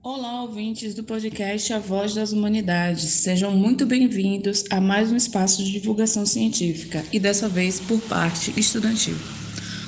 Olá, 0.00 0.42
ouvintes 0.42 0.94
do 0.94 1.02
podcast 1.02 1.72
A 1.72 1.80
Voz 1.80 2.14
das 2.14 2.30
Humanidades. 2.30 3.10
Sejam 3.10 3.50
muito 3.50 3.84
bem-vindos 3.84 4.64
a 4.70 4.80
mais 4.80 5.10
um 5.10 5.16
espaço 5.16 5.62
de 5.64 5.72
divulgação 5.72 6.24
científica 6.24 7.04
e 7.12 7.18
dessa 7.18 7.48
vez 7.48 7.80
por 7.80 8.00
parte 8.02 8.54
estudantil. 8.56 9.16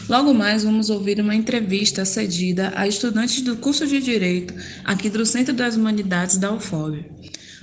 Logo 0.08 0.34
mais 0.34 0.64
vamos 0.64 0.90
ouvir 0.90 1.20
uma 1.20 1.34
entrevista 1.34 2.04
cedida 2.04 2.72
a 2.74 2.88
estudantes 2.88 3.40
do 3.42 3.56
curso 3.56 3.86
de 3.86 4.00
Direito 4.00 4.52
aqui 4.84 5.08
do 5.08 5.24
Centro 5.24 5.54
das 5.54 5.76
Humanidades 5.76 6.38
da 6.38 6.52
UFOB. 6.52 7.04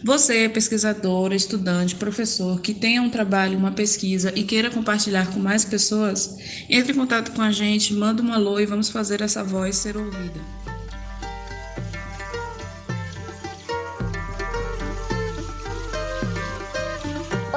Você, 0.06 0.48
pesquisador, 0.48 1.34
estudante, 1.34 1.96
professor, 1.96 2.62
que 2.62 2.74
tenha 2.74 3.02
um 3.02 3.10
trabalho, 3.10 3.58
uma 3.58 3.72
pesquisa 3.72 4.32
e 4.34 4.44
queira 4.44 4.72
compartilhar 4.72 5.34
com 5.34 5.40
mais 5.40 5.66
pessoas, 5.66 6.38
entre 6.70 6.94
em 6.94 6.96
contato 6.96 7.34
com 7.34 7.42
a 7.42 7.52
gente, 7.52 7.94
manda 7.94 8.24
um 8.24 8.32
alô 8.32 8.58
e 8.58 8.66
vamos 8.66 8.88
fazer 8.90 9.22
essa 9.22 9.44
voz 9.44 9.76
ser 9.76 9.98
ouvida. 9.98 10.67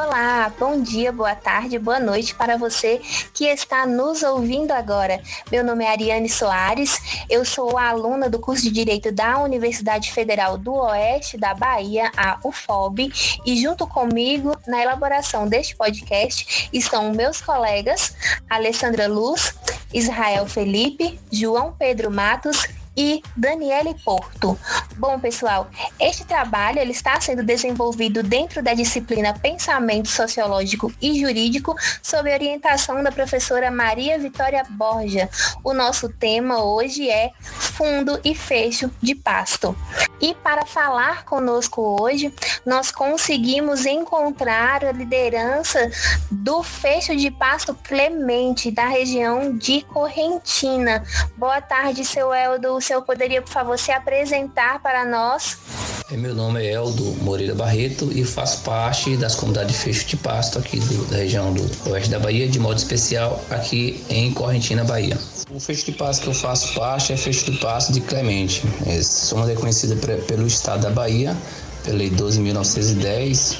Olá, 0.02 0.50
bom 0.58 0.80
dia, 0.80 1.12
boa 1.12 1.34
tarde, 1.34 1.78
boa 1.78 2.00
noite 2.00 2.34
para 2.34 2.56
você 2.56 3.02
que 3.34 3.44
está 3.44 3.86
nos 3.86 4.22
ouvindo 4.22 4.72
agora. 4.72 5.20
Meu 5.52 5.62
nome 5.62 5.84
é 5.84 5.90
Ariane 5.90 6.26
Soares, 6.26 6.98
eu 7.28 7.44
sou 7.44 7.76
aluna 7.76 8.30
do 8.30 8.38
curso 8.38 8.62
de 8.62 8.70
Direito 8.70 9.12
da 9.12 9.38
Universidade 9.40 10.10
Federal 10.10 10.56
do 10.56 10.72
Oeste 10.72 11.36
da 11.36 11.52
Bahia, 11.52 12.10
a 12.16 12.38
UFOB, 12.42 13.12
e 13.44 13.60
junto 13.60 13.86
comigo 13.86 14.56
na 14.66 14.80
elaboração 14.80 15.46
deste 15.46 15.76
podcast 15.76 16.70
estão 16.72 17.12
meus 17.12 17.42
colegas 17.42 18.16
Alessandra 18.48 19.06
Luz, 19.06 19.54
Israel 19.92 20.46
Felipe, 20.46 21.20
João 21.30 21.74
Pedro 21.78 22.10
Matos 22.10 22.66
e 22.96 23.22
Daniele 23.36 23.94
Porto. 24.02 24.58
Bom, 25.00 25.18
pessoal, 25.18 25.66
este 25.98 26.26
trabalho 26.26 26.78
ele 26.78 26.90
está 26.90 27.18
sendo 27.18 27.42
desenvolvido 27.42 28.22
dentro 28.22 28.62
da 28.62 28.74
disciplina 28.74 29.32
Pensamento 29.32 30.08
Sociológico 30.08 30.92
e 31.00 31.18
Jurídico, 31.18 31.74
sob 32.02 32.30
orientação 32.30 33.02
da 33.02 33.10
professora 33.10 33.70
Maria 33.70 34.18
Vitória 34.18 34.62
Borja. 34.68 35.30
O 35.64 35.72
nosso 35.72 36.10
tema 36.10 36.62
hoje 36.62 37.08
é 37.08 37.30
fundo 37.40 38.20
e 38.22 38.34
fecho 38.34 38.90
de 39.00 39.14
pasto. 39.14 39.74
E 40.20 40.34
para 40.34 40.66
falar 40.66 41.24
conosco 41.24 41.96
hoje, 41.98 42.30
nós 42.66 42.90
conseguimos 42.90 43.86
encontrar 43.86 44.84
a 44.84 44.92
liderança 44.92 45.90
do 46.30 46.62
fecho 46.62 47.16
de 47.16 47.30
pasto 47.30 47.74
Clemente, 47.74 48.70
da 48.70 48.86
região 48.86 49.56
de 49.56 49.80
Correntina. 49.80 51.02
Boa 51.38 51.62
tarde, 51.62 52.04
seu 52.04 52.34
Eldo 52.34 52.74
o 52.74 52.80
senhor 52.82 53.00
poderia, 53.00 53.40
por 53.40 53.50
favor, 53.50 53.78
se 53.78 53.90
apresentar 53.90 54.78
para 54.80 54.89
nós? 55.04 55.56
É, 56.12 56.16
meu 56.16 56.34
nome 56.34 56.64
é 56.66 56.72
Eldo 56.72 57.04
Moreira 57.22 57.54
Barreto 57.54 58.10
e 58.12 58.24
faço 58.24 58.62
parte 58.62 59.16
das 59.16 59.36
comunidades 59.36 59.76
de 59.76 59.82
fecho 59.82 60.06
de 60.06 60.16
pasto 60.16 60.58
aqui 60.58 60.80
do, 60.80 61.04
da 61.06 61.18
região 61.18 61.52
do 61.52 61.62
oeste 61.90 62.10
da 62.10 62.18
Bahia, 62.18 62.48
de 62.48 62.58
modo 62.58 62.78
especial 62.78 63.40
aqui 63.48 64.04
em 64.08 64.32
Correntina, 64.32 64.82
Bahia. 64.82 65.16
O 65.50 65.60
fecho 65.60 65.86
de 65.86 65.92
pasto 65.92 66.22
que 66.22 66.28
eu 66.28 66.34
faço 66.34 66.74
parte 66.74 67.12
é 67.12 67.16
fecho 67.16 67.52
de 67.52 67.58
pasto 67.58 67.92
de 67.92 68.00
Clemente. 68.00 68.64
É, 68.86 69.00
somos 69.02 69.46
reconhecidos 69.46 69.98
pelo 70.26 70.46
estado 70.46 70.82
da 70.82 70.90
Bahia, 70.90 71.36
pela 71.84 71.98
lei 71.98 72.10
12.910 72.10 73.56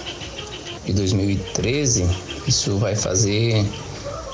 de 0.87 0.93
2013. 0.93 2.05
Isso 2.49 2.77
vai 2.79 2.97
fazer 2.97 3.65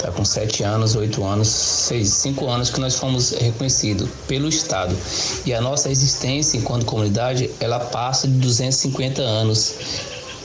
Está 0.06 0.16
com 0.16 0.24
sete 0.24 0.62
anos, 0.62 0.94
oito 0.94 1.24
anos, 1.24 1.48
seis, 1.48 2.10
cinco 2.10 2.46
anos 2.46 2.70
que 2.70 2.78
nós 2.78 2.94
fomos 2.94 3.32
reconhecidos 3.32 4.08
pelo 4.28 4.48
Estado. 4.48 4.96
E 5.44 5.52
a 5.52 5.60
nossa 5.60 5.90
existência 5.90 6.56
enquanto 6.56 6.86
comunidade, 6.86 7.50
ela 7.58 7.80
passa 7.80 8.28
de 8.28 8.34
250 8.34 9.20
anos 9.20 9.74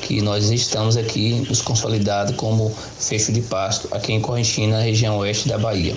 que 0.01 0.19
nós 0.19 0.49
estamos 0.49 0.97
aqui 0.97 1.45
nos 1.47 1.61
consolidados 1.61 2.35
como 2.37 2.71
fecho 2.71 3.31
de 3.31 3.41
pasto 3.41 3.87
aqui 3.91 4.13
em 4.13 4.19
Correntina, 4.19 4.81
região 4.81 5.19
oeste 5.19 5.47
da 5.47 5.59
Bahia. 5.59 5.95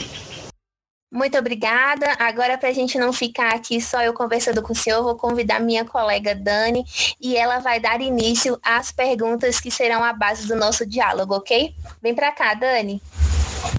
Muito 1.10 1.38
obrigada. 1.38 2.04
Agora, 2.18 2.58
para 2.58 2.68
a 2.68 2.74
gente 2.74 2.98
não 2.98 3.14
ficar 3.14 3.54
aqui 3.54 3.80
só 3.80 4.02
eu 4.02 4.12
conversando 4.12 4.60
com 4.60 4.74
o 4.74 4.76
senhor, 4.76 5.02
vou 5.02 5.16
convidar 5.16 5.58
minha 5.58 5.86
colega 5.86 6.34
Dani 6.34 6.84
e 7.18 7.34
ela 7.34 7.60
vai 7.60 7.80
dar 7.80 8.02
início 8.02 8.60
às 8.62 8.92
perguntas 8.92 9.58
que 9.58 9.70
serão 9.70 10.04
a 10.04 10.12
base 10.12 10.46
do 10.46 10.54
nosso 10.54 10.84
diálogo, 10.84 11.34
ok? 11.34 11.74
Vem 12.02 12.14
para 12.14 12.30
cá, 12.30 12.52
Dani. 12.52 13.00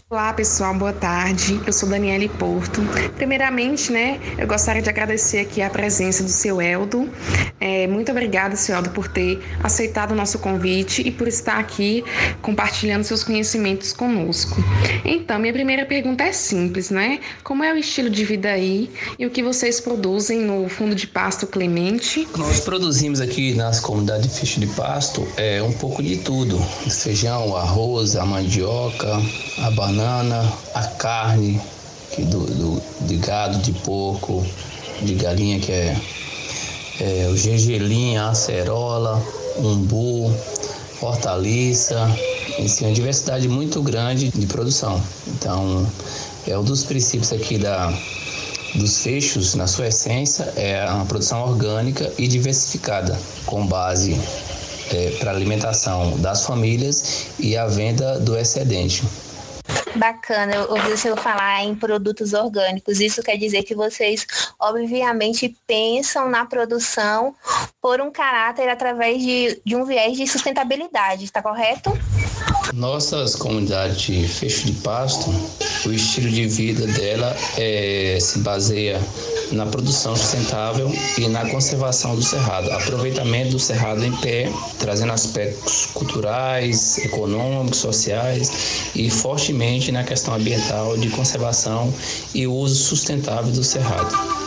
Olá, 0.10 0.34
pessoal, 0.34 0.74
boa 0.74 0.94
tarde. 0.94 1.60
Eu 1.66 1.74
sou 1.74 1.88
Daniele 1.88 2.28
Porto. 2.28 2.82
Primeiramente, 3.16 3.92
né, 3.92 4.20
eu 4.38 4.48
gostaria 4.48 4.82
de 4.82 4.90
agradecer 4.90 5.40
aqui 5.40 5.62
a 5.62 5.70
presença 5.70 6.24
do 6.24 6.30
seu 6.30 6.62
Eldo. 6.62 7.10
É, 7.60 7.86
muito 7.88 8.12
obrigada, 8.12 8.56
seu 8.56 8.76
Eldo, 8.76 8.90
por 8.90 9.08
ter 9.08 9.40
aceitado 9.64 10.12
o 10.12 10.16
nosso 10.16 10.40
convite 10.40 11.02
e 11.06 11.12
por 11.12 11.28
estar 11.28 11.60
aqui 11.60 12.04
compartilhando 12.42 13.04
seus 13.04 13.24
conhecimentos 13.24 13.94
conosco. 13.94 14.64
Então, 15.04 15.38
minha 15.40 15.54
primeira 15.54 15.86
pergunta 15.86 16.24
é 16.24 16.32
simples, 16.32 16.90
né? 16.90 17.20
Como 17.44 17.64
é 17.64 17.74
o 17.74 17.78
estilo 17.78 18.10
de 18.10 18.24
vida 18.24 18.50
aí 18.50 18.90
e 19.20 19.26
o 19.26 19.30
que 19.30 19.44
vocês 19.44 19.80
produzem 19.80 20.40
no 20.40 20.68
Fundo 20.68 20.96
de 20.96 21.08
Pasto 21.08 21.46
Clemente? 21.46 22.28
Nós 22.38 22.60
produzimos 22.60 23.22
aqui 23.22 23.54
nas 23.54 23.80
comunidades 23.80 24.34
de 24.34 24.40
Ficho 24.40 24.60
de 24.60 24.68
Pasto 24.68 25.28
é, 25.38 25.62
um 25.62 25.74
pouco 25.74 26.02
de 26.02 26.18
tudo: 26.18 26.60
feijão, 26.90 27.56
arroz, 27.56 28.16
a 28.16 28.26
mandioca, 28.26 29.22
a 29.58 29.75
banana, 29.76 30.52
a 30.74 30.84
carne 30.84 31.62
do, 32.18 32.46
do, 32.46 32.82
de 33.02 33.18
gado, 33.18 33.60
de 33.60 33.74
porco, 33.74 34.46
de 35.02 35.14
galinha, 35.16 35.60
que 35.60 35.72
é, 35.72 35.98
é 37.02 37.28
o 37.30 37.38
gergelim, 37.38 38.16
a 38.16 38.30
acerola, 38.30 39.22
umbu, 39.58 40.34
hortaliça, 41.02 42.10
enfim, 42.58 42.86
uma 42.86 42.94
diversidade 42.94 43.48
muito 43.48 43.82
grande 43.82 44.30
de 44.30 44.46
produção. 44.48 45.02
Então, 45.28 45.86
é 46.48 46.58
um 46.58 46.64
dos 46.64 46.84
princípios 46.84 47.34
aqui 47.34 47.58
da, 47.58 47.94
dos 48.76 49.00
fechos, 49.00 49.56
na 49.56 49.68
sua 49.68 49.88
essência, 49.88 50.44
é 50.56 50.86
uma 50.90 51.06
produção 51.06 51.42
orgânica 51.44 52.12
e 52.18 52.28
diversificada, 52.28 53.20
com 53.46 53.66
base 53.66 54.20
é, 54.92 55.12
para 55.20 55.32
alimentação 55.32 56.18
das 56.18 56.46
famílias 56.46 57.26
e 57.40 57.58
a 57.58 57.68
venda 57.68 58.20
do 58.20 58.38
excedente. 58.38 59.04
Bacana, 59.96 60.54
eu 60.54 60.72
ouvi 60.72 60.92
o 60.92 60.98
senhor 60.98 61.18
falar 61.18 61.64
em 61.64 61.74
produtos 61.74 62.34
orgânicos. 62.34 63.00
Isso 63.00 63.24
quer 63.24 63.38
dizer 63.38 63.64
que 63.64 63.74
vocês, 63.74 64.26
obviamente, 64.60 65.56
pensam 65.66 66.30
na 66.30 66.46
produção 66.46 67.34
por 67.82 68.02
um 68.02 68.12
caráter 68.12 68.68
através 68.70 69.22
de, 69.22 69.62
de 69.66 69.76
um 69.76 69.86
viés 69.86 70.18
de 70.18 70.28
sustentabilidade, 70.28 71.24
está 71.24 71.42
correto? 71.42 71.98
Nossas 72.74 73.36
comunidades 73.36 74.02
de 74.02 74.28
fecho 74.28 74.66
de 74.66 74.74
pasto, 74.82 75.30
o 75.86 75.92
estilo 75.92 76.30
de 76.30 76.48
vida 76.48 76.86
dela 76.88 77.36
é, 77.58 78.18
se 78.20 78.40
baseia 78.40 79.00
na 79.52 79.66
produção 79.66 80.16
sustentável 80.16 80.92
e 81.18 81.28
na 81.28 81.50
conservação 81.50 82.16
do 82.16 82.24
cerrado, 82.24 82.72
aproveitamento 82.72 83.52
do 83.52 83.60
cerrado 83.60 84.04
em 84.04 84.12
pé, 84.18 84.52
trazendo 84.80 85.14
aspectos 85.14 85.88
culturais, 85.88 86.98
econômicos, 87.00 87.80
sociais 87.80 88.92
e 88.96 89.10
fortemente 89.10 89.92
na 89.92 90.04
questão 90.04 90.34
ambiental 90.34 90.98
de 90.98 91.10
conservação 91.10 91.94
e 92.34 92.48
uso 92.48 92.76
sustentável 92.76 93.52
do 93.52 93.64
cerrado. 93.64 94.45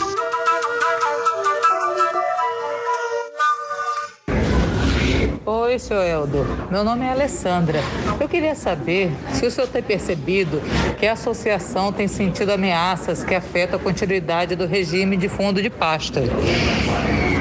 Oi, 5.50 5.78
senhor 5.78 6.04
Eldo. 6.04 6.47
Meu 6.70 6.84
nome 6.84 7.06
é 7.06 7.10
Alessandra. 7.10 7.81
Eu 8.20 8.28
queria 8.28 8.54
saber 8.54 9.10
se 9.32 9.47
o 9.47 9.50
senhor 9.50 9.66
tem 9.66 9.82
percebido 9.82 10.60
que 11.00 11.06
a 11.06 11.14
associação 11.14 11.91
tem 11.91 12.06
sentido 12.06 12.50
ameaças 12.50 13.25
que 13.25 13.34
afetam 13.34 13.81
a 13.81 13.82
continuidade 13.82 14.54
do 14.54 14.66
regime 14.66 15.16
de 15.16 15.26
fundo 15.26 15.62
de 15.62 15.70
pasta. 15.70 16.20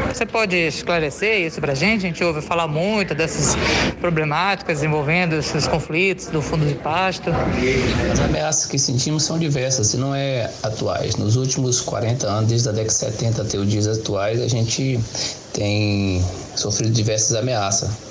Você 0.07 0.25
pode 0.25 0.55
esclarecer 0.55 1.45
isso 1.45 1.59
para 1.59 1.73
a 1.73 1.75
gente? 1.75 2.05
A 2.05 2.07
gente 2.07 2.23
ouve 2.23 2.41
falar 2.41 2.67
muito 2.67 3.13
dessas 3.13 3.57
problemáticas 3.99 4.81
envolvendo 4.81 5.35
esses 5.35 5.67
conflitos 5.67 6.27
do 6.27 6.41
fundo 6.41 6.65
de 6.65 6.75
pasto. 6.75 7.29
As 8.09 8.19
ameaças 8.21 8.65
que 8.67 8.79
sentimos 8.79 9.23
são 9.23 9.37
diversas 9.37 9.93
e 9.93 9.97
não 9.97 10.15
é 10.15 10.49
atuais. 10.63 11.17
Nos 11.17 11.35
últimos 11.35 11.81
40 11.81 12.25
anos, 12.25 12.49
desde 12.49 12.69
a 12.69 12.71
década 12.71 12.87
de 12.87 12.95
70 12.95 13.41
até 13.41 13.57
os 13.57 13.69
dias 13.69 13.85
atuais, 13.85 14.41
a 14.41 14.47
gente 14.47 14.97
tem 15.53 16.23
sofrido 16.55 16.91
diversas 16.91 17.35
ameaças. 17.35 18.06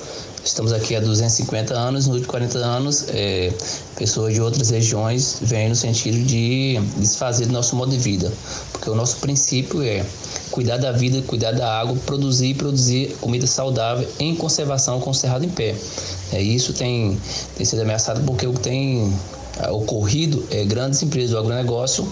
Estamos 0.47 0.73
aqui 0.73 0.95
há 0.95 1.01
250 1.01 1.75
anos, 1.75 2.07
nos 2.07 2.15
últimos 2.15 2.31
40 2.31 2.59
anos, 2.59 3.07
é, 3.09 3.53
pessoas 3.97 4.33
de 4.33 4.41
outras 4.41 4.71
regiões 4.71 5.39
vêm 5.43 5.69
no 5.69 5.75
sentido 5.75 6.19
de 6.25 6.81
desfazer 6.99 7.47
do 7.47 7.53
nosso 7.53 7.75
modo 7.75 7.91
de 7.91 7.99
vida, 7.99 8.33
porque 8.71 8.89
o 8.89 8.95
nosso 8.95 9.17
princípio 9.17 9.83
é 9.83 10.07
cuidar 10.53 10.77
da 10.77 10.93
vida, 10.93 11.21
cuidar 11.23 11.51
da 11.51 11.81
água, 11.81 11.97
produzir 12.07 12.51
e 12.51 12.55
produzir 12.55 13.17
comida 13.21 13.45
saudável 13.45 14.09
em 14.21 14.37
conservação 14.37 15.01
com 15.01 15.11
o 15.11 15.15
cerrado 15.15 15.45
em 15.45 15.49
pé. 15.49 15.75
É, 16.33 16.41
isso 16.41 16.73
tem, 16.73 17.21
tem 17.57 17.67
sido 17.67 17.83
ameaçado 17.83 18.23
porque 18.23 18.47
tem 18.63 19.13
ocorrido 19.71 20.47
é 20.51 20.65
grandes 20.65 21.03
empresas 21.03 21.31
do 21.31 21.39
agronegócio 21.39 22.07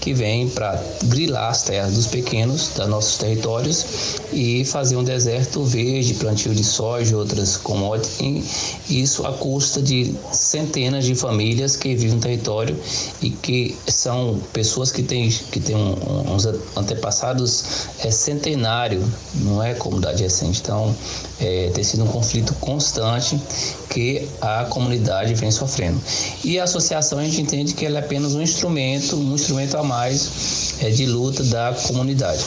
que 0.00 0.12
vêm 0.12 0.48
para 0.48 0.82
grilar 1.04 1.50
as 1.50 1.62
terras 1.62 1.94
dos 1.94 2.06
pequenos, 2.06 2.68
dos 2.68 2.86
nossos 2.88 3.16
territórios, 3.16 3.84
e 4.32 4.64
fazer 4.64 4.96
um 4.96 5.04
deserto 5.04 5.64
verde, 5.64 6.14
plantio 6.14 6.54
de 6.54 6.64
soja 6.64 7.12
e 7.12 7.14
outras 7.14 7.56
commodities, 7.56 8.76
isso 8.88 9.26
à 9.26 9.32
custa 9.32 9.80
de 9.82 10.14
centenas 10.32 11.04
de 11.04 11.14
famílias 11.14 11.76
que 11.76 11.94
vivem 11.94 12.16
no 12.16 12.20
território 12.20 12.76
e 13.20 13.30
que 13.30 13.76
são 13.88 14.40
pessoas 14.52 14.92
que 14.92 15.02
têm, 15.02 15.28
que 15.30 15.60
têm 15.60 15.76
uns 15.76 16.46
antepassados 16.76 17.64
é, 18.00 18.10
centenário, 18.10 19.02
não 19.34 19.62
é 19.62 19.74
comunidade 19.74 20.22
recente. 20.22 20.60
Então, 20.60 20.94
é, 21.40 21.70
tem 21.72 21.82
sido 21.82 22.04
um 22.04 22.06
conflito 22.06 22.54
constante 22.54 23.40
que 23.88 24.28
a 24.40 24.64
comunidade 24.64 25.34
vem 25.34 25.50
sofrendo. 25.50 26.00
E 26.44 26.58
a 26.58 26.64
associação 26.64 27.18
a 27.18 27.24
gente 27.24 27.40
entende 27.40 27.74
que 27.74 27.86
ela 27.86 27.98
é 27.98 28.00
apenas 28.00 28.34
um 28.34 28.42
instrumento, 28.42 29.16
um 29.16 29.34
instrumento 29.34 29.76
a 29.76 29.82
mais 29.82 30.74
é, 30.80 30.90
de 30.90 31.06
luta 31.06 31.42
da 31.44 31.74
comunidade. 31.86 32.44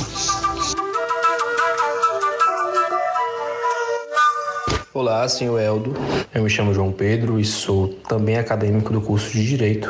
Olá, 4.96 5.28
senhor 5.28 5.60
Eldo. 5.60 5.92
Eu 6.32 6.44
me 6.44 6.50
chamo 6.52 6.72
João 6.72 6.92
Pedro 6.92 7.40
e 7.40 7.44
sou 7.44 7.88
também 8.08 8.38
acadêmico 8.38 8.94
do 8.94 9.02
curso 9.02 9.32
de 9.32 9.44
Direito. 9.44 9.90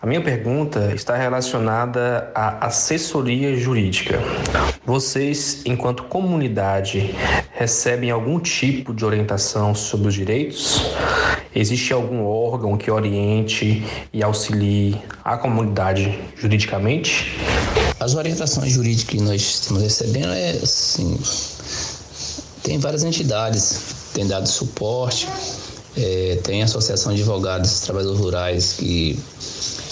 A 0.00 0.06
minha 0.06 0.22
pergunta 0.22 0.90
está 0.94 1.14
relacionada 1.14 2.32
à 2.34 2.64
assessoria 2.64 3.54
jurídica. 3.54 4.18
Vocês, 4.86 5.60
enquanto 5.66 6.04
comunidade, 6.04 7.14
recebem 7.52 8.10
algum 8.10 8.40
tipo 8.40 8.94
de 8.94 9.04
orientação 9.04 9.74
sobre 9.74 10.08
os 10.08 10.14
direitos? 10.14 10.80
Existe 11.54 11.92
algum 11.92 12.24
órgão 12.24 12.78
que 12.78 12.90
oriente 12.90 13.84
e 14.14 14.22
auxilie 14.22 14.96
a 15.22 15.36
comunidade 15.36 16.18
juridicamente? 16.38 17.36
As 18.00 18.14
orientações 18.14 18.72
jurídicas 18.72 19.10
que 19.14 19.20
nós 19.20 19.42
estamos 19.42 19.82
recebendo 19.82 20.32
é 20.32 20.52
assim, 20.52 21.20
tem 22.62 22.78
várias 22.78 23.04
entidades 23.04 24.00
tem 24.12 24.26
dado 24.26 24.48
suporte, 24.48 25.28
é, 25.96 26.38
tem 26.42 26.62
a 26.62 26.64
Associação 26.64 27.14
de 27.14 27.20
Advogados 27.20 27.78
e 27.78 27.82
Trabalhadores 27.82 28.20
Rurais 28.20 28.72
que, 28.78 29.18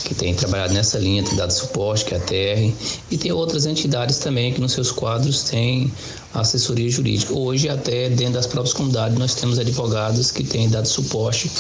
que 0.05 0.15
tem 0.15 0.35
trabalhado 0.35 0.73
nessa 0.73 0.99
linha, 0.99 1.23
tem 1.23 1.37
dado 1.37 1.53
suporte, 1.53 2.05
que 2.05 2.15
é 2.15 2.19
a 2.19 2.21
TR, 2.21 2.75
e 3.11 3.19
tem 3.19 3.33
outras 3.33 3.67
entidades 3.67 4.19
também 4.19 4.53
que 4.53 4.61
nos 4.61 4.73
seus 4.73 4.91
quadros 4.91 5.43
têm 5.45 5.93
assessoria 6.33 6.89
jurídica. 6.89 7.35
Hoje, 7.35 7.69
até 7.69 8.09
dentro 8.09 8.35
das 8.35 8.47
próprias 8.47 8.73
comunidades, 8.73 9.19
nós 9.19 9.35
temos 9.35 9.59
advogados 9.59 10.31
que 10.31 10.45
têm 10.45 10.69
dado 10.69 10.87
suporte 10.87 11.51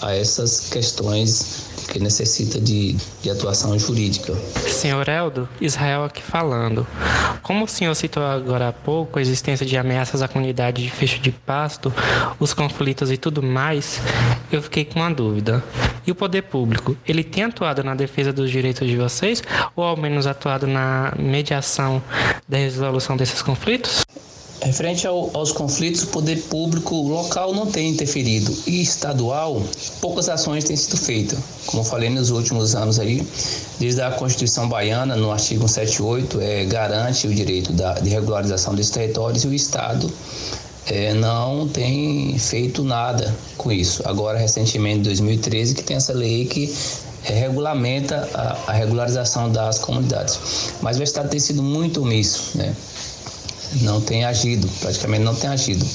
a 0.00 0.14
essas 0.14 0.68
questões 0.70 1.70
que 1.90 1.98
necessita 1.98 2.60
de, 2.60 2.96
de 3.22 3.30
atuação 3.30 3.76
jurídica. 3.78 4.34
Senhor 4.68 5.08
Eldo, 5.08 5.48
Israel 5.60 6.04
aqui 6.04 6.22
falando. 6.22 6.86
Como 7.50 7.64
o 7.64 7.68
senhor 7.68 7.92
citou 7.96 8.24
agora 8.24 8.68
há 8.68 8.72
pouco 8.72 9.18
a 9.18 9.20
existência 9.20 9.66
de 9.66 9.76
ameaças 9.76 10.22
à 10.22 10.28
comunidade 10.28 10.84
de 10.84 10.88
fecho 10.88 11.18
de 11.18 11.32
pasto, 11.32 11.92
os 12.38 12.54
conflitos 12.54 13.10
e 13.10 13.16
tudo 13.16 13.42
mais, 13.42 14.00
eu 14.52 14.62
fiquei 14.62 14.84
com 14.84 15.00
uma 15.00 15.10
dúvida. 15.10 15.60
E 16.06 16.12
o 16.12 16.14
poder 16.14 16.42
público, 16.42 16.96
ele 17.04 17.24
tem 17.24 17.42
atuado 17.42 17.82
na 17.82 17.96
defesa 17.96 18.32
dos 18.32 18.52
direitos 18.52 18.86
de 18.86 18.96
vocês 18.96 19.42
ou 19.74 19.82
ao 19.82 19.96
menos 19.96 20.28
atuado 20.28 20.68
na 20.68 21.12
mediação 21.18 22.00
da 22.48 22.56
resolução 22.56 23.16
desses 23.16 23.42
conflitos? 23.42 24.06
Referente 24.62 25.06
ao, 25.06 25.30
aos 25.32 25.52
conflitos, 25.52 26.02
o 26.02 26.08
poder 26.08 26.42
público 26.42 26.94
local 27.08 27.54
não 27.54 27.66
tem 27.66 27.88
interferido 27.88 28.54
e 28.66 28.82
estadual, 28.82 29.62
poucas 30.02 30.28
ações 30.28 30.64
têm 30.64 30.76
sido 30.76 30.98
feitas. 30.98 31.38
Como 31.64 31.82
eu 31.82 31.86
falei 31.86 32.10
nos 32.10 32.30
últimos 32.30 32.74
anos 32.74 32.98
aí, 32.98 33.26
desde 33.78 34.02
a 34.02 34.10
Constituição 34.10 34.68
Baiana, 34.68 35.16
no 35.16 35.32
artigo 35.32 35.66
178, 35.66 36.40
é, 36.42 36.64
garante 36.66 37.26
o 37.26 37.34
direito 37.34 37.72
da, 37.72 37.94
de 37.94 38.10
regularização 38.10 38.74
desses 38.74 38.92
territórios 38.92 39.44
e 39.44 39.48
o 39.48 39.54
Estado 39.54 40.12
é, 40.86 41.14
não 41.14 41.66
tem 41.66 42.38
feito 42.38 42.84
nada 42.84 43.34
com 43.56 43.72
isso. 43.72 44.02
Agora, 44.04 44.38
recentemente, 44.38 44.98
em 44.98 45.02
2013, 45.02 45.74
que 45.74 45.82
tem 45.82 45.96
essa 45.96 46.12
lei 46.12 46.44
que 46.44 46.74
é, 47.24 47.32
regulamenta 47.32 48.28
a, 48.34 48.70
a 48.70 48.72
regularização 48.72 49.50
das 49.50 49.78
comunidades. 49.78 50.38
Mas 50.82 50.98
o 50.98 51.02
Estado 51.02 51.30
tem 51.30 51.40
sido 51.40 51.62
muito 51.62 52.02
omisso, 52.02 52.58
né? 52.58 52.74
Não 53.82 54.00
tem 54.00 54.24
agido, 54.24 54.68
praticamente 54.80 55.24
não 55.24 55.34
tem 55.34 55.50
agido. 55.50 55.86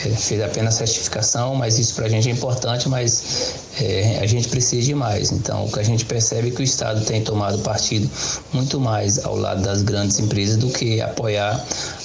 Fez 0.00 0.40
apenas 0.40 0.74
certificação, 0.74 1.54
mas 1.54 1.78
isso 1.78 1.94
para 1.94 2.06
a 2.06 2.08
gente 2.08 2.28
é 2.28 2.32
importante, 2.32 2.88
mas 2.88 3.54
é, 3.78 4.18
a 4.20 4.26
gente 4.26 4.48
precisa 4.48 4.82
de 4.82 4.94
mais. 4.94 5.30
Então, 5.30 5.66
o 5.66 5.72
que 5.72 5.78
a 5.78 5.82
gente 5.82 6.06
percebe 6.06 6.48
é 6.48 6.50
que 6.50 6.60
o 6.60 6.64
Estado 6.64 7.04
tem 7.04 7.22
tomado 7.22 7.58
partido 7.58 8.08
muito 8.52 8.80
mais 8.80 9.22
ao 9.24 9.36
lado 9.36 9.62
das 9.62 9.82
grandes 9.82 10.18
empresas 10.18 10.56
do 10.56 10.68
que 10.70 11.00
apoiar 11.02 11.62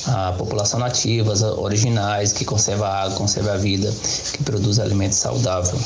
a 0.08 0.34
população 0.38 0.80
nativa, 0.80 1.32
as 1.32 1.42
originais, 1.42 2.34
que 2.34 2.44
conserva 2.44 2.88
a 2.88 3.04
água, 3.04 3.18
conserva 3.18 3.54
a 3.54 3.58
vida, 3.58 3.92
que 4.34 4.44
produz 4.44 4.80
alimento 4.80 5.14
saudável. 5.14 5.80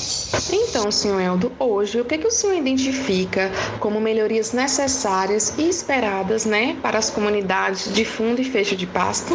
Então, 0.51 0.91
senhor 0.91 1.21
Eldo, 1.21 1.51
hoje, 1.59 2.01
o 2.01 2.05
que, 2.05 2.15
é 2.15 2.17
que 2.17 2.27
o 2.27 2.31
senhor 2.31 2.55
identifica 2.55 3.51
como 3.79 4.01
melhorias 4.01 4.51
necessárias 4.51 5.53
e 5.57 5.69
esperadas 5.69 6.45
né, 6.45 6.75
para 6.81 6.97
as 6.97 7.09
comunidades 7.09 7.93
de 7.93 8.03
fundo 8.03 8.41
e 8.41 8.43
fecho 8.43 8.75
de 8.75 8.85
pasto? 8.87 9.33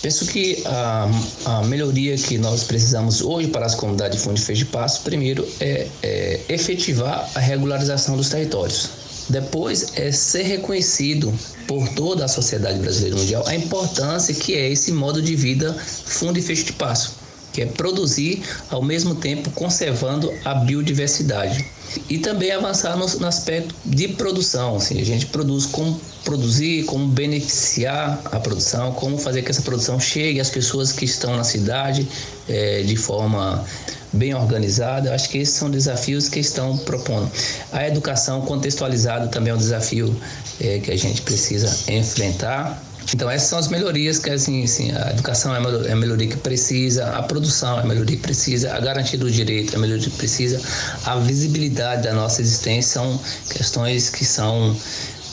Penso 0.00 0.26
que 0.26 0.62
a, 0.64 1.10
a, 1.44 1.62
melhoria 1.64 2.16
que 2.16 2.38
nós 2.38 2.62
precisamos 2.62 3.20
hoje 3.20 3.48
para 3.48 3.66
as 3.66 3.74
comunidades 3.74 4.18
de 4.18 4.24
fundo 4.24 4.36
de 4.36 4.42
fecho 4.42 4.64
de 4.64 4.70
pasto, 4.70 5.02
primeiro 5.02 5.46
é, 5.58 5.88
é 6.02 6.40
efetivar 6.48 7.28
a 7.34 7.40
regularização 7.40 8.16
dos 8.16 8.28
territórios. 8.28 8.90
Depois 9.28 9.92
é 9.96 10.10
ser 10.12 10.44
reconhecido 10.44 11.34
por 11.66 11.86
toda 11.90 12.24
a 12.24 12.28
sociedade 12.28 12.78
brasileira 12.78 13.16
mundial 13.16 13.44
a 13.46 13.54
importância 13.54 14.32
que 14.32 14.54
é 14.54 14.70
esse 14.70 14.92
modo 14.92 15.20
de 15.20 15.36
vida 15.36 15.74
fundo 15.74 16.38
e 16.38 16.42
fecho 16.42 16.64
de 16.64 16.72
pasto, 16.72 17.12
que 17.52 17.60
é 17.60 17.66
produzir 17.66 18.42
ao 18.70 18.82
mesmo 18.82 19.16
tempo 19.16 19.50
conservando 19.50 20.32
a 20.44 20.54
biodiversidade. 20.54 21.66
E 22.08 22.18
também 22.18 22.52
avançar 22.52 22.96
no, 22.96 23.06
no 23.06 23.26
aspecto 23.26 23.74
de 23.84 24.08
produção, 24.08 24.76
assim, 24.76 25.00
a 25.00 25.04
gente 25.04 25.26
produz 25.26 25.66
como 25.66 26.00
produzir, 26.28 26.84
como 26.84 27.06
beneficiar 27.06 28.20
a 28.26 28.38
produção, 28.38 28.92
como 28.92 29.16
fazer 29.16 29.40
que 29.40 29.50
essa 29.50 29.62
produção 29.62 29.98
chegue 29.98 30.38
às 30.40 30.50
pessoas 30.50 30.92
que 30.92 31.06
estão 31.06 31.34
na 31.34 31.42
cidade 31.42 32.06
é, 32.46 32.82
de 32.82 32.96
forma 32.96 33.64
bem 34.12 34.34
organizada. 34.34 35.08
Eu 35.08 35.14
acho 35.14 35.30
que 35.30 35.38
esses 35.38 35.54
são 35.54 35.70
desafios 35.70 36.28
que 36.28 36.38
estão 36.38 36.76
propondo. 36.76 37.30
A 37.72 37.88
educação 37.88 38.42
contextualizada 38.42 39.28
também 39.28 39.52
é 39.52 39.54
um 39.54 39.58
desafio 39.58 40.14
é, 40.60 40.80
que 40.80 40.90
a 40.90 40.98
gente 40.98 41.22
precisa 41.22 41.74
enfrentar. 41.90 42.82
Então 43.14 43.30
essas 43.30 43.48
são 43.48 43.58
as 43.58 43.68
melhorias 43.68 44.18
que 44.18 44.28
assim, 44.28 44.64
assim 44.64 44.92
a 44.92 45.12
educação 45.12 45.54
é 45.54 45.92
a 45.92 45.96
melhoria 45.96 46.28
que 46.28 46.36
precisa, 46.36 47.06
a 47.12 47.22
produção 47.22 47.78
é 47.78 47.80
a 47.80 47.86
melhoria 47.86 48.16
que 48.16 48.22
precisa, 48.22 48.74
a 48.74 48.80
garantia 48.80 49.18
do 49.18 49.30
direito 49.30 49.72
é 49.72 49.76
a 49.76 49.78
melhoria 49.78 50.10
que 50.10 50.18
precisa, 50.18 50.60
a 51.06 51.16
visibilidade 51.16 52.02
da 52.02 52.12
nossa 52.12 52.42
existência 52.42 53.00
são 53.00 53.18
questões 53.48 54.10
que 54.10 54.26
são 54.26 54.76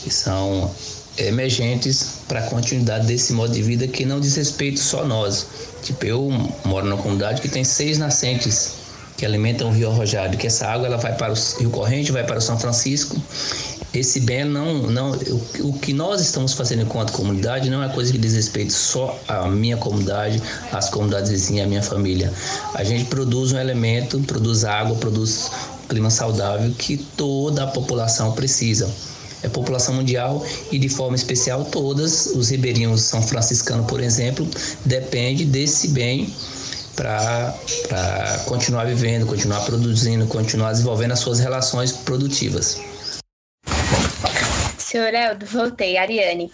que 0.05 0.13
são 0.13 0.71
emergentes 1.17 2.19
para 2.27 2.41
a 2.41 2.43
continuidade 2.43 3.07
desse 3.07 3.33
modo 3.33 3.51
de 3.51 3.63
vida 3.63 3.88
que 3.88 4.05
não 4.05 4.19
diz 4.19 4.35
respeito 4.35 4.79
só 4.79 5.03
nós. 5.03 5.47
Tipo, 5.81 6.05
eu 6.05 6.29
moro 6.63 6.85
numa 6.85 7.01
comunidade 7.01 7.41
que 7.41 7.50
tem 7.50 7.63
seis 7.63 7.97
nascentes 7.97 8.74
que 9.17 9.25
alimentam 9.25 9.69
o 9.69 9.71
Rio 9.71 9.89
Arrojado, 9.89 10.38
que 10.38 10.45
essa 10.45 10.67
água 10.67 10.85
ela 10.85 10.97
vai 10.97 11.17
para 11.17 11.33
o 11.33 11.35
Rio 11.57 11.71
Corrente, 11.71 12.12
vai 12.12 12.24
para 12.24 12.38
o 12.38 12.41
São 12.41 12.59
Francisco. 12.59 13.19
Esse 13.93 14.19
bem 14.19 14.45
não, 14.45 14.83
não 14.91 15.12
o, 15.12 15.69
o 15.69 15.79
que 15.79 15.91
nós 15.91 16.21
estamos 16.21 16.53
fazendo 16.53 16.83
enquanto 16.83 17.13
comunidade 17.13 17.67
não 17.67 17.81
é 17.81 17.89
coisa 17.89 18.12
que 18.12 18.19
diz 18.19 18.35
respeito 18.35 18.74
só 18.74 19.17
à 19.27 19.47
minha 19.47 19.77
comunidade, 19.77 20.39
às 20.71 20.89
comunidades 20.89 21.31
vizinhas, 21.31 21.65
à 21.65 21.69
minha 21.69 21.81
família. 21.81 22.31
A 22.75 22.83
gente 22.83 23.05
produz 23.05 23.53
um 23.53 23.57
elemento, 23.57 24.19
produz 24.19 24.65
água, 24.65 24.95
produz 24.97 25.50
clima 25.89 26.12
saudável 26.12 26.71
que 26.77 26.97
toda 26.97 27.63
a 27.63 27.67
população 27.67 28.33
precisa 28.33 28.93
é 29.46 29.50
população 29.50 29.94
mundial 29.94 30.46
e 30.72 30.80
de 30.80 30.90
forma 30.90 31.16
especial 31.16 31.66
todas 31.66 32.28
os 32.28 32.50
ribeirinhos 32.50 33.02
são 33.02 33.22
franciscanos, 33.22 33.86
por 33.88 34.00
exemplo, 34.00 34.48
depende 34.86 35.46
desse 35.46 35.90
bem 35.90 36.34
para 36.96 37.54
continuar 38.46 38.86
vivendo, 38.86 39.25
continuar 39.25 39.66
produzindo, 39.66 40.25
continuar 40.28 40.72
desenvolvendo 40.72 41.12
as 41.12 41.20
suas 41.20 41.40
relações 41.40 41.92
produtivas. 41.92 42.80
Senhor 44.78 45.14
Eldo, 45.14 45.46
voltei, 45.46 45.98
Ariane. 45.98 46.52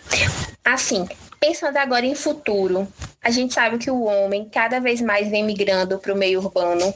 Assim, 0.66 1.08
pensando 1.40 1.78
agora 1.78 2.06
em 2.06 2.16
futuro, 2.16 2.88
a 3.24 3.30
gente 3.30 3.54
sabe 3.54 3.78
que 3.78 3.92
o 3.92 4.04
homem 4.04 4.50
cada 4.52 4.80
vez 4.80 5.00
mais 5.00 5.30
vem 5.30 5.44
migrando 5.44 6.00
para 6.00 6.14
o 6.14 6.18
meio 6.18 6.40
urbano. 6.40 6.92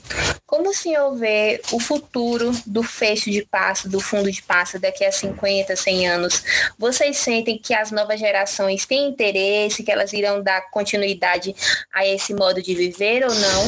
Como 0.48 0.70
o 0.70 0.74
senhor 0.76 1.16
vê 1.16 1.60
o 1.72 1.80
futuro 1.80 2.52
do 2.68 2.84
fecho 2.84 3.32
de 3.32 3.44
passo, 3.44 3.90
do 3.90 4.00
fundo 4.00 4.32
de 4.32 4.44
passo 4.44 4.78
daqui 4.78 5.04
a 5.04 5.12
50, 5.12 5.76
100 5.76 6.08
anos? 6.08 6.44
Vocês 6.78 7.18
sentem 7.18 7.58
que 7.58 7.74
as 7.74 7.90
novas 7.90 8.20
gerações 8.20 8.86
têm 8.86 9.10
interesse, 9.10 9.82
que 9.82 9.92
elas 9.92 10.14
irão 10.14 10.44
dar 10.44 10.70
continuidade 10.70 11.56
a 11.92 12.06
esse 12.06 12.32
modo 12.36 12.62
de 12.62 12.76
viver 12.76 13.24
ou 13.24 13.34
não? 13.34 13.64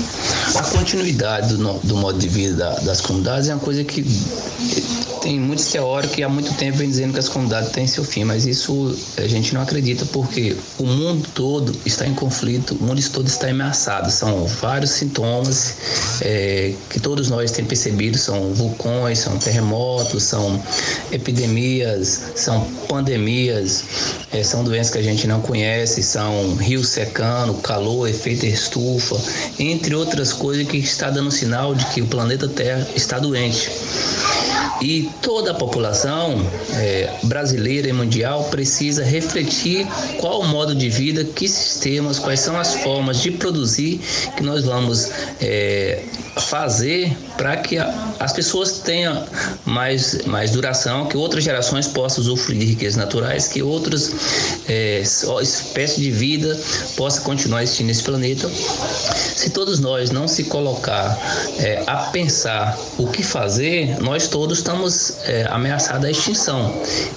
A 0.55 0.69
continuidade 0.69 1.55
do, 1.55 1.79
do 1.79 1.97
modo 1.97 2.19
de 2.19 2.27
vida 2.27 2.69
das 2.83 3.01
comunidades 3.01 3.49
é 3.49 3.55
uma 3.55 3.63
coisa 3.63 3.83
que 3.83 4.03
tem 5.27 5.41
muitos 5.41 5.65
teóricos 5.65 6.15
que 6.15 6.23
há 6.23 6.29
muito 6.29 6.53
tempo 6.53 6.77
vem 6.77 6.87
dizendo 6.87 7.11
que 7.11 7.19
as 7.19 7.27
comunidades 7.27 7.69
têm 7.71 7.85
seu 7.85 8.05
fim, 8.05 8.23
mas 8.23 8.45
isso 8.45 8.97
a 9.17 9.27
gente 9.27 9.53
não 9.53 9.61
acredita 9.61 10.05
porque 10.05 10.55
o 10.79 10.85
mundo 10.85 11.27
todo 11.33 11.75
está 11.85 12.07
em 12.07 12.13
conflito, 12.13 12.75
o 12.79 12.83
mundo 12.85 13.01
todo 13.11 13.27
está 13.27 13.49
ameaçado. 13.49 14.09
São 14.09 14.45
vários 14.45 14.91
sintomas 14.91 16.21
é, 16.21 16.73
que 16.89 17.01
todos 17.01 17.29
nós 17.29 17.51
temos 17.51 17.67
percebido, 17.67 18.17
são 18.17 18.53
vulcões, 18.53 19.19
são 19.19 19.37
terremotos, 19.37 20.23
são 20.23 20.63
epidemias, 21.11 22.21
são 22.33 22.61
pandemias, 22.87 23.83
é, 24.31 24.41
são 24.41 24.63
doenças 24.63 24.93
que 24.93 24.99
a 24.99 25.03
gente 25.03 25.27
não 25.27 25.41
conhece, 25.41 26.01
são 26.03 26.55
rios 26.55 26.87
secando, 26.87 27.53
calor, 27.55 28.07
efeito 28.07 28.45
estufa, 28.45 29.17
entre 29.59 29.93
outras 29.93 30.31
coisas 30.31 30.65
que 30.65 30.77
está 30.77 31.09
dando 31.09 31.31
sinal 31.31 31.75
de 31.75 31.85
que 31.87 32.01
o 32.01 32.07
planeta 32.07 32.47
Terra 32.47 32.87
está 32.95 33.19
doente. 33.19 33.69
E 34.81 35.09
toda 35.21 35.51
a 35.51 35.53
população 35.53 36.39
é, 36.73 37.09
brasileira 37.23 37.87
e 37.87 37.93
mundial 37.93 38.45
precisa 38.45 39.03
refletir 39.03 39.87
qual 40.19 40.41
o 40.41 40.47
modo 40.47 40.75
de 40.75 40.89
vida, 40.89 41.23
que 41.23 41.47
sistemas, 41.47 42.19
quais 42.19 42.39
são 42.39 42.59
as 42.59 42.75
formas 42.75 43.21
de 43.21 43.31
produzir 43.31 43.99
que 44.35 44.43
nós 44.43 44.63
vamos 44.63 45.09
é, 45.41 46.03
fazer 46.41 47.15
para 47.37 47.57
que 47.57 47.77
a, 47.77 48.13
as 48.19 48.33
pessoas 48.33 48.79
tenham 48.79 49.25
mais, 49.65 50.25
mais 50.25 50.51
duração, 50.51 51.07
que 51.07 51.17
outras 51.17 51.43
gerações 51.43 51.87
possam 51.87 52.23
usufruir 52.23 52.59
de 52.59 52.65
riquezas 52.65 52.95
naturais, 52.95 53.47
que 53.47 53.61
outras 53.61 54.11
é, 54.67 55.01
espécies 55.41 56.03
de 56.03 56.11
vida 56.11 56.59
possam 56.95 57.23
continuar 57.23 57.63
existindo 57.63 57.87
nesse 57.87 58.03
planeta. 58.03 58.49
Se 59.35 59.49
todos 59.49 59.79
nós 59.79 60.11
não 60.11 60.27
se 60.27 60.45
colocar 60.45 61.17
é, 61.59 61.83
a 61.87 61.97
pensar 62.11 62.77
o 62.97 63.07
que 63.07 63.23
fazer, 63.23 63.99
nós 64.01 64.27
todos 64.27 64.61
estamos 64.67 65.17
é, 65.23 65.47
ameaçados 65.49 66.03
à 66.03 66.11
extinção. 66.11 66.73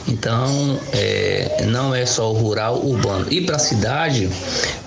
Então, 0.07 0.79
é, 0.93 1.65
não 1.67 1.93
é 1.93 2.07
só 2.07 2.31
o 2.31 2.33
rural, 2.33 2.77
o 2.77 2.91
urbano. 2.91 3.27
Ir 3.29 3.45
para 3.45 3.57
a 3.57 3.59
cidade 3.59 4.31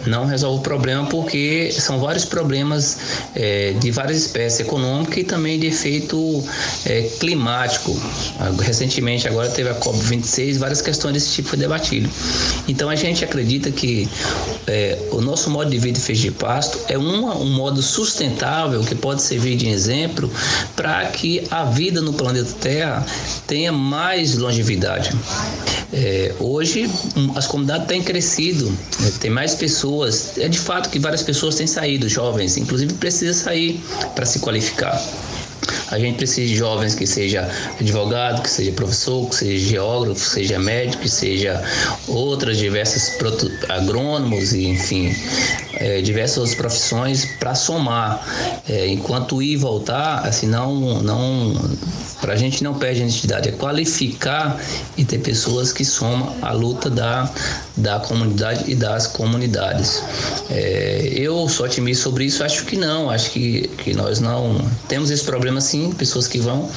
não 0.06 0.26
resolve 0.26 0.60
o 0.60 0.62
problema 0.62 1.06
porque 1.08 1.72
são 1.72 2.00
vários 2.00 2.26
problemas 2.26 2.98
é, 3.36 3.74
de 3.74 3.92
várias 3.92 4.18
espécies 4.18 4.62
econômicas 4.62 5.18
e 5.18 5.24
também 5.24 5.60
de 5.60 5.68
efeito 5.68 6.44
é, 6.86 7.04
climático. 7.20 7.96
Recentemente, 8.62 9.28
agora 9.28 9.50
teve 9.50 9.70
a 9.70 9.76
COP26, 9.76 10.58
várias 10.58 10.82
questões 10.82 11.14
desse 11.14 11.32
tipo 11.34 11.50
foi 11.50 11.58
debatido. 11.58 12.10
Então, 12.68 12.90
a 12.90 12.96
gente 12.96 13.24
acredita 13.24 13.72
que 13.72 14.08
é, 14.68 14.98
o 15.12 15.22
nosso 15.22 15.50
modo 15.50 15.70
de 15.70 15.78
vida 15.78 16.00
feito 16.00 16.22
de 16.22 16.32
pasto 16.32 16.80
é 16.88 16.98
uma, 16.98 17.36
um 17.36 17.50
modo 17.52 17.82
sustentável 17.82 18.82
que 18.82 18.96
pode 18.96 19.22
servir 19.22 19.56
de 19.56 19.68
exemplo 19.68 20.32
para 20.76 21.06
que 21.08 21.44
a 21.52 21.66
vida 21.66 22.02
no 22.02 22.14
planeta 22.14 22.52
Terra 22.60 23.06
tenha 23.48 23.72
mais 23.72 24.38
longevidade. 24.38 25.12
É, 25.92 26.34
hoje, 26.40 26.90
as 27.36 27.46
comunidades 27.46 27.88
têm 27.88 28.02
crescido, 28.02 28.66
né, 29.00 29.12
tem 29.20 29.30
mais 29.30 29.54
pessoas. 29.54 29.93
É 30.38 30.48
de 30.48 30.60
fato 30.60 30.90
que 30.90 31.00
várias 31.00 31.24
pessoas 31.24 31.56
têm 31.56 31.68
saído, 31.68 32.10
jovens, 32.10 32.58
inclusive 32.58 32.94
precisa 32.94 33.34
sair 33.34 33.84
para 34.16 34.26
se 34.26 34.40
qualificar. 34.40 35.02
A 35.92 36.00
gente 36.00 36.18
precisa 36.18 36.48
de 36.48 36.56
jovens 36.56 36.96
que 36.96 37.06
seja 37.06 37.50
advogado, 37.80 38.42
que 38.42 38.50
seja 38.50 38.72
professor, 38.72 39.30
que 39.30 39.36
seja 39.36 39.70
geógrafo, 39.70 40.22
que 40.22 40.30
seja 40.30 40.60
médico, 40.60 41.04
que 41.04 41.10
seja 41.10 41.64
outras 42.08 42.58
diversas 42.58 43.16
agrônomos 43.70 44.54
e 44.54 44.66
enfim 44.66 45.16
é, 45.76 46.02
diversas 46.02 46.56
profissões 46.56 47.26
para 47.40 47.56
somar. 47.56 48.62
É, 48.68 48.88
enquanto 48.88 49.42
ir 49.42 49.54
e 49.54 49.58
voltar, 49.58 50.26
assim 50.26 50.48
não 50.48 51.02
não 51.02 51.54
para 52.24 52.34
a 52.34 52.36
gente 52.38 52.64
não 52.64 52.74
perde 52.74 53.02
a 53.02 53.04
identidade, 53.04 53.50
é 53.50 53.52
qualificar 53.52 54.58
e 54.96 55.04
ter 55.04 55.20
pessoas 55.20 55.74
que 55.74 55.84
somam 55.84 56.34
a 56.42 56.54
luta 56.54 56.90
da, 56.90 57.30
da 57.76 58.00
comunidade 58.00 58.72
e 58.72 58.76
das 58.76 59.08
comunidades. 59.08 60.02
É, 60.50 61.12
eu 61.18 61.50
sou 61.50 61.66
otimista 61.66 62.04
sobre 62.04 62.24
isso? 62.24 62.42
Acho 62.42 62.64
que 62.64 62.78
não, 62.78 63.10
acho 63.10 63.30
que, 63.32 63.68
que 63.84 63.94
nós 63.94 64.22
não 64.22 64.58
temos 64.88 65.12
esse 65.12 65.26
problema 65.26 65.60
sim, 65.60 65.92
pessoas 65.92 66.26
que 66.26 66.40
vão, 66.40 66.70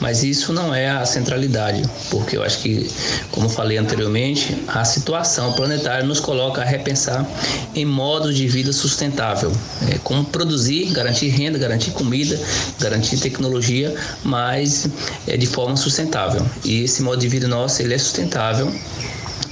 mas 0.00 0.22
isso 0.22 0.52
não 0.52 0.74
é 0.74 0.90
a 0.90 1.06
centralidade, 1.06 1.82
porque 2.10 2.36
eu 2.36 2.42
acho 2.42 2.58
que, 2.58 2.90
como 3.30 3.48
falei 3.48 3.78
anteriormente, 3.78 4.54
a 4.68 4.84
situação 4.84 5.54
planetária 5.54 6.04
nos 6.04 6.20
coloca 6.20 6.60
a 6.60 6.64
repensar 6.64 7.26
em 7.74 7.86
modos 7.86 8.36
de 8.36 8.39
vida 8.46 8.72
sustentável, 8.72 9.52
é, 9.88 9.98
como 9.98 10.24
produzir, 10.24 10.92
garantir 10.92 11.28
renda, 11.28 11.58
garantir 11.58 11.90
comida, 11.92 12.40
garantir 12.78 13.18
tecnologia, 13.18 13.94
mas 14.24 14.88
é, 15.26 15.36
de 15.36 15.46
forma 15.46 15.76
sustentável. 15.76 16.44
E 16.64 16.82
esse 16.82 17.02
modo 17.02 17.20
de 17.20 17.28
vida 17.28 17.48
nosso 17.48 17.82
ele 17.82 17.94
é 17.94 17.98
sustentável 17.98 18.72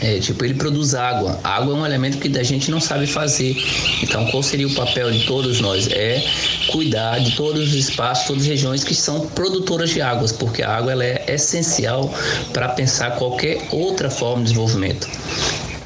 é, 0.00 0.18
tipo, 0.21 0.45
ele 0.45 0.54
produz 0.54 0.95
água. 0.95 1.40
A 1.42 1.57
água 1.57 1.75
é 1.75 1.76
um 1.76 1.85
elemento 1.85 2.18
que 2.18 2.38
a 2.38 2.42
gente 2.42 2.71
não 2.71 2.80
sabe 2.80 3.07
fazer. 3.07 3.57
Então, 4.02 4.26
qual 4.26 4.42
seria 4.42 4.66
o 4.66 4.75
papel 4.75 5.11
de 5.11 5.26
todos 5.26 5.61
nós? 5.61 5.88
É 5.88 6.25
cuidar 6.68 7.18
de 7.18 7.35
todos 7.35 7.68
os 7.68 7.75
espaços, 7.75 8.26
todas 8.26 8.42
as 8.42 8.49
regiões 8.49 8.85
que 8.85 8.95
são 8.95 9.26
produtoras 9.28 9.90
de 9.90 10.00
águas, 10.00 10.30
porque 10.30 10.62
a 10.62 10.76
água 10.76 10.92
ela 10.92 11.04
é 11.04 11.25
essencial 11.26 12.12
para 12.52 12.68
pensar 12.68 13.16
qualquer 13.16 13.66
outra 13.73 14.09
forma 14.09 14.38
de 14.38 14.50
desenvolvimento. 14.50 15.09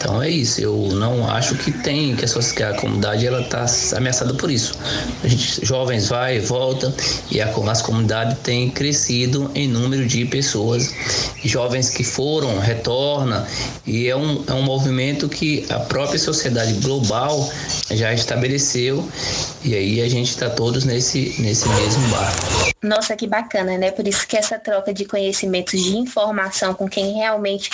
Então 0.02 0.20
é 0.20 0.28
isso, 0.28 0.60
eu 0.60 0.76
não 0.94 1.30
acho 1.30 1.54
que 1.54 1.70
tem, 1.70 2.16
que, 2.16 2.24
a, 2.24 2.28
que 2.28 2.62
a 2.64 2.74
comunidade 2.74 3.24
ela 3.24 3.40
está 3.40 3.64
ameaçada 3.96 4.34
por 4.34 4.50
isso. 4.50 4.76
A 5.22 5.28
gente, 5.28 5.64
jovens 5.64 6.08
vai 6.08 6.38
e 6.38 6.40
volta 6.40 6.92
e 7.30 7.40
a, 7.40 7.48
as 7.70 7.82
comunidades 7.82 8.36
têm 8.42 8.68
crescido 8.68 9.48
em 9.54 9.68
número 9.68 10.04
de 10.04 10.24
pessoas, 10.24 10.92
jovens 11.44 11.88
que 11.88 12.02
foram, 12.02 12.58
retorna 12.58 13.46
e 13.86 14.08
é 14.08 14.16
um, 14.16 14.42
é 14.48 14.52
um 14.54 14.62
movimento 14.62 15.28
que 15.28 15.64
a 15.70 15.78
própria 15.78 16.18
sociedade 16.18 16.72
global 16.80 17.48
já 17.92 18.12
estabeleceu 18.12 19.08
e 19.62 19.76
aí 19.76 20.00
a 20.02 20.08
gente 20.08 20.30
está 20.30 20.50
todos 20.50 20.84
nesse, 20.84 21.36
nesse 21.38 21.68
mesmo 21.68 22.08
barco. 22.08 22.72
Nossa, 22.82 23.14
que 23.14 23.28
bacana, 23.28 23.78
né? 23.78 23.92
Por 23.92 24.08
isso 24.08 24.26
que 24.26 24.36
essa 24.36 24.58
troca 24.58 24.92
de 24.92 25.04
conhecimentos, 25.04 25.80
de 25.80 25.96
informação 25.96 26.74
com 26.74 26.88
quem 26.88 27.14
realmente 27.14 27.70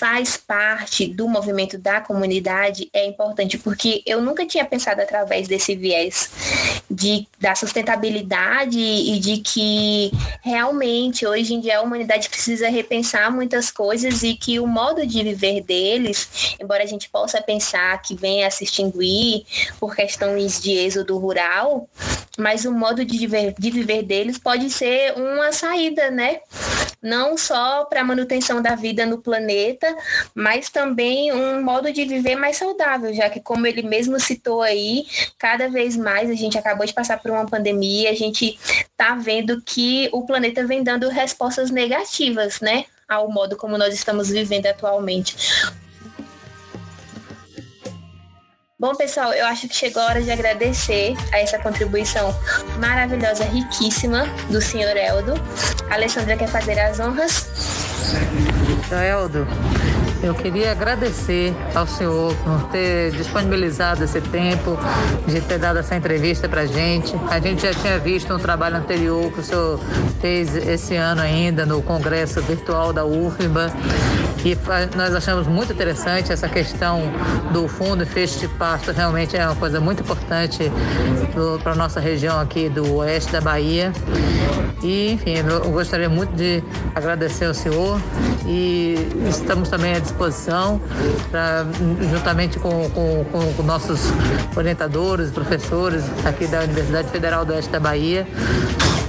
faz 0.00 0.38
parte 0.38 1.06
do 1.06 1.28
movimento 1.28 1.76
da 1.76 2.00
comunidade 2.00 2.88
é 2.90 3.04
importante, 3.04 3.58
porque 3.58 4.02
eu 4.06 4.22
nunca 4.22 4.46
tinha 4.46 4.64
pensado 4.64 5.02
através 5.02 5.46
desse 5.46 5.76
viés 5.76 6.30
de, 6.90 7.28
da 7.38 7.54
sustentabilidade 7.54 8.78
e 8.78 9.18
de 9.18 9.36
que 9.42 10.10
realmente 10.42 11.26
hoje 11.26 11.52
em 11.52 11.60
dia 11.60 11.78
a 11.78 11.82
humanidade 11.82 12.30
precisa 12.30 12.70
repensar 12.70 13.30
muitas 13.30 13.70
coisas 13.70 14.22
e 14.22 14.34
que 14.34 14.58
o 14.58 14.66
modo 14.66 15.06
de 15.06 15.22
viver 15.22 15.60
deles, 15.60 16.56
embora 16.58 16.82
a 16.82 16.86
gente 16.86 17.10
possa 17.10 17.42
pensar 17.42 18.00
que 18.00 18.14
venha 18.14 18.46
a 18.46 18.50
se 18.50 18.64
extinguir 18.64 19.44
por 19.78 19.94
questões 19.94 20.62
de 20.62 20.70
êxodo 20.70 21.18
rural, 21.18 21.86
mas 22.38 22.64
o 22.64 22.72
modo 22.72 23.04
de 23.04 23.18
viver, 23.18 23.54
de 23.58 23.70
viver 23.70 24.02
deles 24.02 24.38
pode 24.38 24.70
ser 24.70 25.12
uma 25.14 25.52
saída, 25.52 26.10
né? 26.10 26.40
Não 27.02 27.36
só 27.36 27.84
para 27.84 28.00
a 28.00 28.04
manutenção 28.04 28.60
da 28.60 28.74
vida 28.74 29.06
no 29.06 29.18
planeta, 29.18 29.89
mas 30.34 30.68
também 30.68 31.32
um 31.32 31.62
modo 31.62 31.92
de 31.92 32.04
viver 32.04 32.36
mais 32.36 32.56
saudável, 32.56 33.12
já 33.14 33.28
que, 33.28 33.40
como 33.40 33.66
ele 33.66 33.82
mesmo 33.82 34.18
citou 34.18 34.62
aí, 34.62 35.06
cada 35.38 35.68
vez 35.68 35.96
mais 35.96 36.30
a 36.30 36.34
gente 36.34 36.58
acabou 36.58 36.86
de 36.86 36.92
passar 36.92 37.18
por 37.20 37.30
uma 37.30 37.46
pandemia, 37.46 38.10
a 38.10 38.14
gente 38.14 38.58
está 38.64 39.14
vendo 39.14 39.60
que 39.62 40.08
o 40.12 40.24
planeta 40.24 40.66
vem 40.66 40.82
dando 40.82 41.08
respostas 41.08 41.70
negativas, 41.70 42.60
né? 42.60 42.84
Ao 43.08 43.30
modo 43.30 43.56
como 43.56 43.76
nós 43.76 43.94
estamos 43.94 44.28
vivendo 44.28 44.66
atualmente. 44.66 45.36
Bom, 48.80 48.94
pessoal, 48.94 49.34
eu 49.34 49.44
acho 49.44 49.68
que 49.68 49.76
chegou 49.76 50.00
a 50.00 50.06
hora 50.06 50.22
de 50.22 50.30
agradecer 50.30 51.14
a 51.34 51.38
essa 51.38 51.58
contribuição 51.58 52.34
maravilhosa, 52.78 53.44
riquíssima 53.44 54.24
do 54.48 54.58
senhor 54.58 54.96
Eldo. 54.96 55.34
A 55.90 55.94
Alessandra 55.96 56.34
quer 56.34 56.48
fazer 56.48 56.80
as 56.80 56.98
honras. 56.98 57.46
Eldo, 58.96 59.46
eu 60.22 60.34
queria 60.34 60.72
agradecer 60.72 61.54
ao 61.74 61.86
senhor 61.86 62.34
por 62.36 62.68
ter 62.70 63.10
disponibilizado 63.12 64.04
esse 64.04 64.20
tempo, 64.20 64.78
de 65.26 65.40
ter 65.40 65.58
dado 65.58 65.78
essa 65.78 65.96
entrevista 65.96 66.48
para 66.48 66.66
gente. 66.66 67.14
A 67.30 67.40
gente 67.40 67.62
já 67.62 67.72
tinha 67.72 67.98
visto 67.98 68.34
um 68.34 68.38
trabalho 68.38 68.76
anterior 68.76 69.32
que 69.32 69.40
o 69.40 69.42
senhor 69.42 69.80
fez 70.20 70.54
esse 70.54 70.94
ano 70.94 71.22
ainda 71.22 71.64
no 71.64 71.82
Congresso 71.82 72.42
Virtual 72.42 72.92
da 72.92 73.04
UFBA 73.04 73.72
e 74.44 74.56
nós 74.96 75.14
achamos 75.14 75.46
muito 75.46 75.72
interessante 75.72 76.32
essa 76.32 76.48
questão 76.48 77.02
do 77.52 77.68
fundo 77.68 78.06
Feixe 78.06 78.38
de 78.38 78.48
Pasto, 78.48 78.90
realmente 78.92 79.36
é 79.36 79.44
uma 79.44 79.56
coisa 79.56 79.80
muito 79.80 80.02
importante 80.02 80.70
para 81.62 81.72
a 81.72 81.74
nossa 81.74 82.00
região 82.00 82.40
aqui 82.40 82.68
do 82.68 82.96
oeste 82.96 83.32
da 83.32 83.40
Bahia. 83.40 83.92
E, 84.82 85.12
enfim, 85.12 85.34
eu 85.36 85.70
gostaria 85.70 86.08
muito 86.08 86.34
de 86.34 86.62
agradecer 86.94 87.44
ao 87.44 87.54
senhor 87.54 88.00
e 88.46 88.94
estamos 89.28 89.68
também 89.68 89.94
à 89.94 89.98
disposição, 89.98 90.80
juntamente 92.10 92.58
com, 92.58 92.88
com, 92.90 93.52
com, 93.56 93.62
nossos 93.62 94.00
orientadores, 94.56 95.30
professores 95.30 96.02
aqui 96.24 96.46
da 96.46 96.60
Universidade 96.60 97.08
Federal 97.08 97.44
do 97.44 97.52
Oeste 97.52 97.70
da 97.70 97.78
Bahia, 97.78 98.26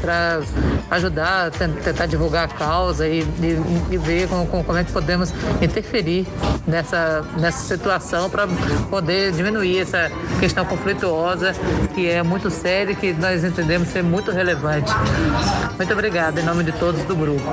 para 0.01 0.41
ajudar, 0.89 1.51
tentar 1.51 2.05
divulgar 2.05 2.46
a 2.46 2.48
causa 2.48 3.08
e, 3.08 3.22
e, 3.22 3.91
e 3.91 3.98
ver 3.98 4.27
como, 4.27 4.46
como, 4.46 4.77
é 4.77 4.84
que 4.84 4.91
podemos 4.91 5.34
interferir 5.62 6.27
nessa, 6.67 7.25
nessa 7.38 7.65
situação 7.65 8.29
para 8.29 8.48
poder 8.89 9.31
diminuir 9.31 9.79
essa 9.79 10.12
questão 10.39 10.65
conflituosa 10.65 11.53
que 11.93 12.10
é 12.10 12.24
muito 12.24 12.50
séria 12.50 12.91
e 12.91 12.96
que 12.96 13.13
nós 13.13 13.43
entendemos 13.43 13.89
ser 13.89 14.03
muito 14.03 14.31
relevante. 14.31 14.91
Muito 15.77 15.93
obrigada 15.93 16.41
em 16.41 16.43
nome 16.43 16.63
de 16.63 16.72
todos 16.74 17.01
do 17.03 17.15
grupo. 17.15 17.43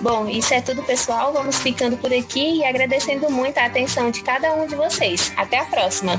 Bom, 0.00 0.28
isso 0.28 0.52
é 0.52 0.60
tudo, 0.60 0.82
pessoal. 0.82 1.32
Vamos 1.32 1.58
ficando 1.58 1.96
por 1.96 2.12
aqui 2.12 2.58
e 2.58 2.64
agradecendo 2.64 3.30
muito 3.30 3.58
a 3.58 3.66
atenção 3.66 4.10
de 4.10 4.22
cada 4.22 4.52
um 4.54 4.66
de 4.66 4.74
vocês. 4.74 5.32
Até 5.36 5.60
a 5.60 5.64
próxima. 5.64 6.18